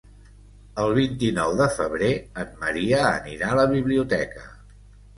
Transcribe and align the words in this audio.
El 0.83 0.93
vint-i-nou 0.99 1.53
de 1.61 1.69
febrer 1.77 2.11
en 2.47 2.59
Maria 2.65 3.05
anirà 3.13 3.55
a 3.55 3.63
la 3.63 3.71
biblioteca. 3.79 4.53